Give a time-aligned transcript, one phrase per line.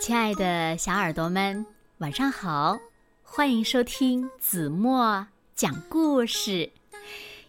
[0.00, 1.64] 亲爱的小耳朵们，
[1.98, 2.80] 晚上好！
[3.22, 6.70] 欢迎收听子墨讲故事，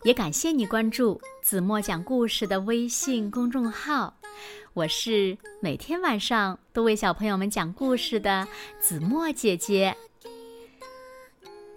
[0.04, 4.14] 也感谢你关注子墨讲故事的微信公众号。
[4.74, 8.46] 我是每天晚上都为小朋友们讲故事的
[8.82, 9.96] 子墨姐姐。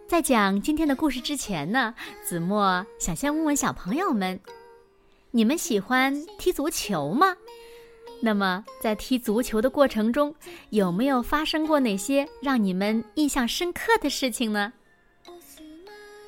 [0.09, 1.95] 在讲今天的故事之前呢，
[2.25, 4.41] 子墨想先问问小朋友们：
[5.30, 7.36] 你们喜欢踢足球吗？
[8.21, 10.35] 那么在踢足球的过程中，
[10.71, 14.72] 有没有发生过哪些让你们印象深刻的事情呢？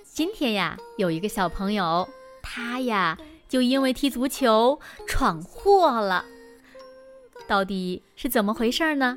[0.05, 2.09] 今天呀，有一个小朋友，
[2.43, 3.19] 他呀
[3.49, 6.25] 就因为踢足球闯祸了。
[7.47, 9.17] 到底是怎么回事呢？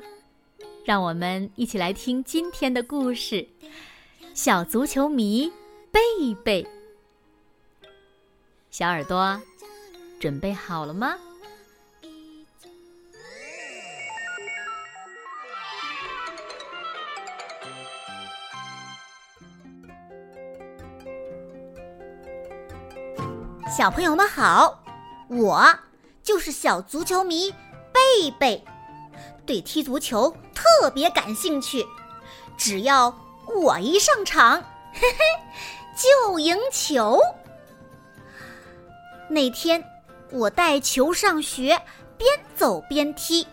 [0.84, 3.46] 让我们一起来听今天的故事。
[4.32, 5.52] 小足球迷
[5.90, 6.00] 贝
[6.42, 6.66] 贝，
[8.70, 9.38] 小耳朵
[10.18, 11.16] 准备好了吗？
[23.70, 24.82] 小朋友们好，
[25.28, 25.64] 我
[26.24, 27.54] 就是小足球迷
[27.92, 28.64] 贝贝，
[29.46, 31.86] 对踢足球特别感兴趣，
[32.56, 33.14] 只要。
[33.52, 35.18] 我一上场，嘿嘿，
[35.96, 37.20] 就赢球。
[39.28, 39.84] 那天
[40.30, 41.80] 我带球上学，
[42.16, 43.44] 边走边踢。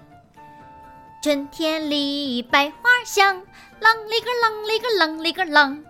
[1.23, 3.41] 春天里百花香，
[3.81, 5.83] 啷哩个啷哩个啷哩个啷。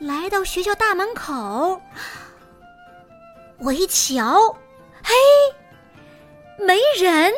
[0.00, 1.78] 来到学校大门口，
[3.58, 4.56] 我一瞧，
[5.04, 5.14] 嘿，
[6.58, 7.30] 没人，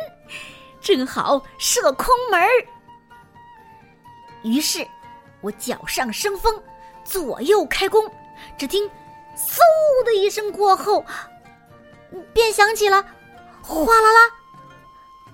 [0.81, 2.49] 正好射空门儿。
[4.45, 4.87] 于是，
[5.41, 6.63] 我脚上生风，
[7.05, 8.09] 左右开弓，
[8.57, 8.89] 只听
[9.35, 9.59] “嗖”
[10.07, 11.05] 的一声过后，
[12.33, 13.05] 便响起了
[13.61, 14.31] “哗啦啦、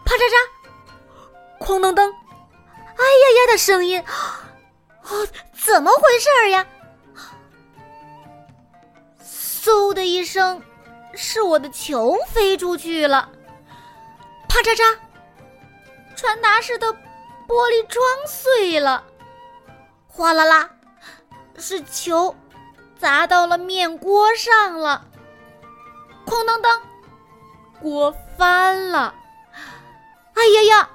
[0.03, 0.21] 啪嚓
[1.61, 2.11] 嚓、哐当当、哎
[3.05, 4.03] 呀呀”的声音。
[5.03, 6.67] 哦，怎么回事儿呀
[9.69, 10.63] ？“嗖”的一声，
[11.15, 13.29] 是我的球飞出去了。
[14.49, 14.97] 啪嚓嚓，
[16.17, 16.97] 传达室的。
[17.49, 19.03] 玻璃窗碎了，
[20.07, 20.69] 哗啦啦，
[21.57, 22.37] 是球
[22.99, 25.07] 砸到了面锅上了。
[26.27, 26.83] 哐当当，
[27.81, 29.15] 锅翻了。
[30.35, 30.91] 哎呀呀，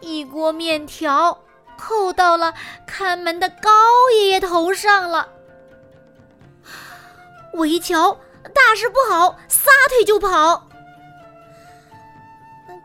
[0.00, 1.38] 一锅面条
[1.76, 2.54] 扣到了
[2.86, 3.70] 看门的高
[4.14, 5.28] 爷爷头上了。
[7.54, 8.12] 我一瞧，
[8.52, 10.68] 大事不好，撒腿就跑。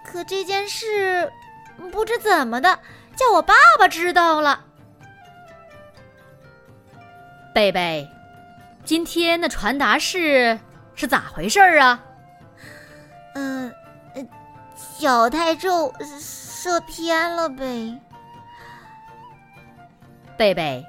[0.05, 1.31] 可这件事……
[1.91, 2.79] 不知怎么的，
[3.15, 4.65] 叫我爸爸知道了。
[7.53, 8.07] 贝贝，
[8.83, 10.59] 今天的传达室
[10.93, 12.03] 是咋回事儿啊？
[13.35, 13.73] 嗯，
[14.99, 17.97] 脚太重，射偏了呗。
[20.37, 20.85] 贝贝，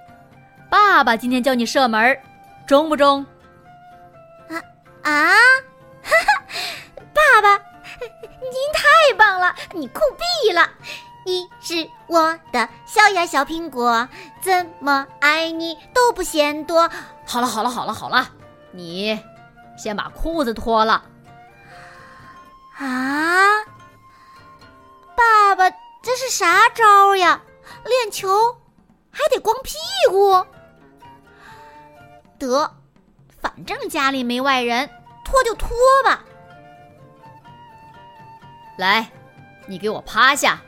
[0.69, 2.19] 爸爸今天叫你射门，
[2.67, 3.25] 中不中？
[5.11, 5.35] 啊！
[6.03, 6.45] 哈哈，
[7.13, 7.63] 爸爸。
[8.41, 10.71] 您太棒了，你酷毙了！
[11.27, 14.09] 你是我的小呀小苹果，
[14.41, 16.91] 怎么爱你都不嫌多。
[17.27, 18.29] 好了好了好了好了，
[18.73, 19.21] 你
[19.77, 21.05] 先把裤子脱了。
[22.79, 23.65] 啊，
[25.15, 25.71] 爸爸，
[26.03, 27.43] 这是啥招呀？
[27.85, 28.59] 练球
[29.11, 29.77] 还得光屁
[30.09, 30.47] 股？
[32.39, 32.75] 得，
[33.41, 34.89] 反正家里没外人，
[35.31, 35.71] 脱就脱
[36.05, 36.25] 吧。
[38.77, 39.09] 来，
[39.67, 40.61] 你给我趴下。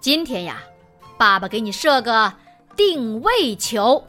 [0.00, 0.60] 今天呀，
[1.16, 2.32] 爸爸给你设个
[2.74, 4.04] 定位球，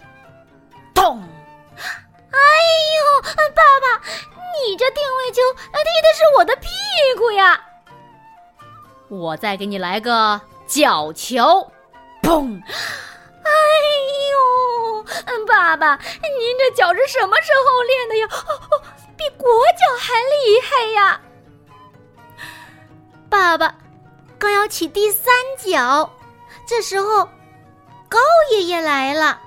[0.96, 1.22] 咚！
[1.22, 2.40] 哎
[2.98, 3.22] 呦，
[3.54, 4.02] 爸爸，
[4.66, 6.68] 你这定位球踢的是我的屁
[7.16, 7.64] 股呀！
[9.10, 11.72] 我再给你来个角球，
[12.24, 12.62] 砰！
[12.64, 13.52] 哎
[14.32, 15.06] 呦，
[15.46, 18.28] 爸爸，您这脚是什么时候练的呀？
[19.18, 21.22] 比国脚还厉害呀！
[23.30, 23.76] 爸爸
[24.38, 26.10] 刚要起第三脚，
[26.66, 27.26] 这时候
[28.08, 28.20] 高
[28.52, 29.42] 爷爷来了。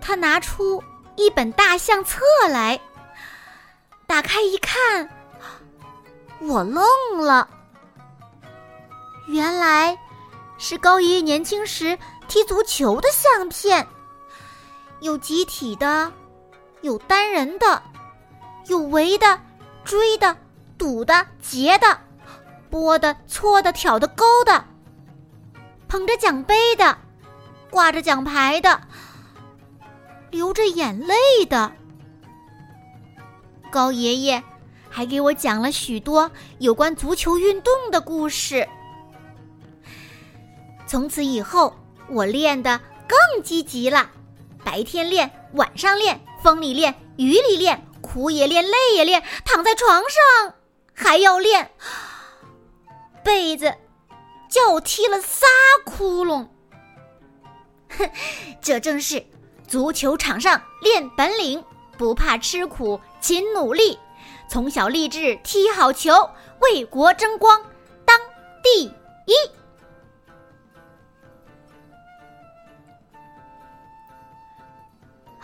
[0.00, 0.84] 他拿出
[1.16, 2.20] 一本大相册
[2.50, 2.78] 来，
[4.06, 5.08] 打开一看，
[6.40, 6.84] 我愣
[7.16, 7.48] 了。
[9.26, 9.98] 原来
[10.58, 11.98] 是高爷爷年轻时
[12.28, 13.88] 踢足球的相片，
[15.00, 16.12] 有集体的，
[16.84, 17.82] 有单人的，
[18.66, 19.40] 有围的、
[19.84, 20.36] 追的、
[20.76, 21.98] 堵的、截的。
[22.68, 24.66] 拨的、搓的、挑的、勾的，
[25.88, 26.98] 捧着奖杯的，
[27.70, 28.82] 挂着奖牌的，
[30.30, 31.14] 流着眼泪
[31.48, 31.72] 的。
[33.70, 34.42] 高爷爷
[34.90, 38.68] 还给我讲了许多有关足球运动的故事。
[40.86, 41.74] 从此以后，
[42.10, 42.78] 我练得
[43.08, 44.10] 更积极了，
[44.62, 50.54] 白天练，晚上练，风里练，雨里练，苦也练，累也练，躺在床上
[50.92, 51.70] 还要练。
[53.24, 53.74] 被子
[54.50, 55.46] 叫踢了仨
[55.86, 56.46] 窟窿。
[57.96, 58.10] 哼，
[58.60, 59.24] 这正是
[59.66, 61.64] 足球场上练本领，
[61.96, 63.98] 不怕吃苦，勤努力。
[64.46, 66.12] 从小立志踢好球，
[66.60, 67.64] 为国争光，
[68.04, 68.20] 当
[68.62, 69.34] 第一。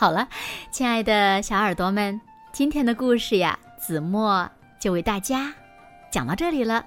[0.00, 0.26] 好了，
[0.70, 2.18] 亲爱的小耳朵们，
[2.52, 5.52] 今天的故事呀，子墨就为大家
[6.10, 6.82] 讲到这里了。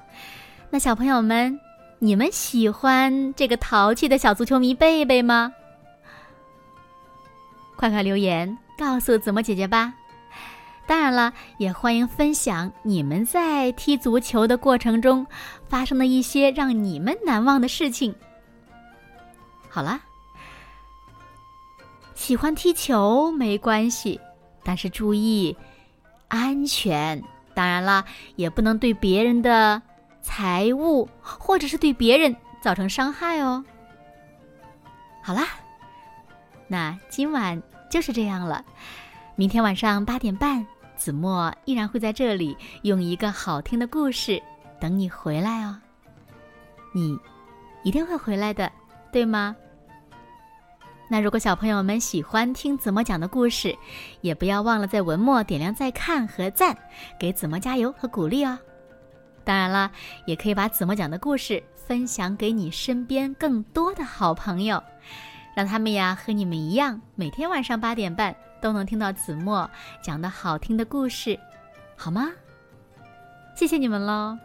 [0.71, 1.59] 那小朋友们，
[1.99, 5.53] 你们喜欢这个淘气的小足球迷贝贝吗？
[7.75, 9.93] 快快留言告诉子墨姐姐吧！
[10.87, 15.23] 当然了，也欢迎分享你们在踢足球的过程中
[15.69, 18.15] 发生的一些让你们难忘的事情。
[19.69, 20.01] 好了，
[22.23, 24.17] 喜欢踢球没关系，
[24.63, 25.57] 但是注意
[26.29, 27.21] 安全。
[27.53, 28.05] 当然了，
[28.37, 29.81] 也不能对别人的
[30.21, 33.61] 财物或者是对别人造成伤害哦。
[35.21, 35.49] 好啦，
[36.69, 37.61] 那今晚
[37.91, 38.63] 就是这样了。
[39.35, 40.65] 明天晚上八点半，
[40.95, 44.41] 子墨依然会在这里用一个好听的故事
[44.79, 45.77] 等你回来哦。
[46.93, 47.19] 你
[47.83, 48.71] 一定会回来的，
[49.11, 49.53] 对吗？
[51.09, 53.77] 那如果小朋友们喜欢听子墨讲的故事，
[54.21, 56.75] 也不要忘了在文末点亮再看和赞，
[57.19, 58.57] 给子墨加油和鼓励哦。
[59.43, 59.91] 当然了，
[60.25, 64.81] 也可以把子墨讲的故事分享给你身边更多的好朋友，
[65.55, 68.35] 让他们呀和你们一样，每天晚上八点半。
[68.61, 69.69] 都能听到子墨
[70.01, 71.37] 讲的好听的故事，
[71.97, 72.31] 好吗？
[73.53, 74.37] 谢谢你们喽。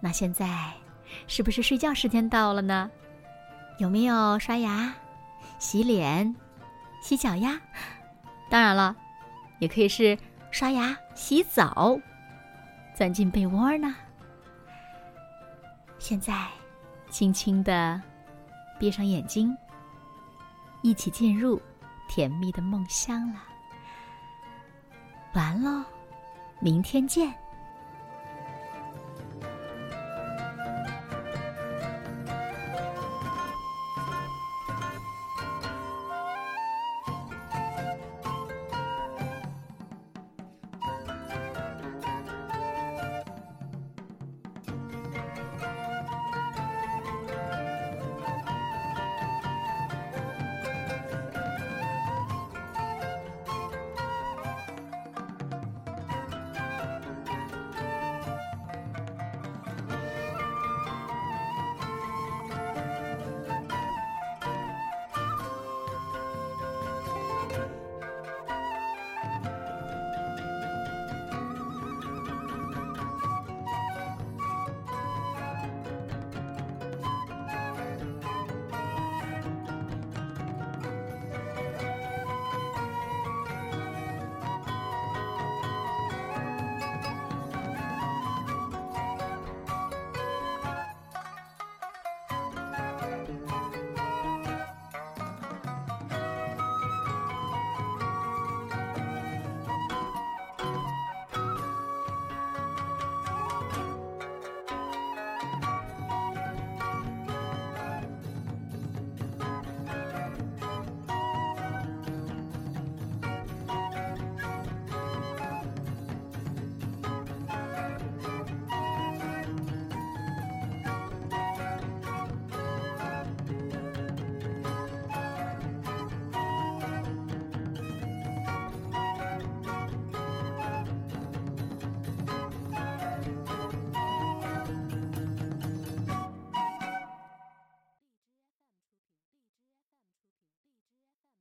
[0.00, 0.72] 那现在
[1.26, 2.90] 是不是睡觉时间到了呢？
[3.76, 4.90] 有没有刷牙、
[5.62, 6.34] 洗脸、
[7.00, 7.56] 洗脚丫？
[8.50, 8.96] 当然了，
[9.60, 10.18] 也可以是
[10.50, 11.96] 刷牙、洗澡，
[12.96, 13.94] 钻进被窝呢。
[16.00, 16.48] 现在，
[17.10, 18.02] 轻轻的
[18.76, 19.56] 闭上眼睛，
[20.82, 21.62] 一起进入。
[22.08, 23.40] 甜蜜的梦乡了，
[25.32, 25.82] 完喽，
[26.60, 27.32] 明天见。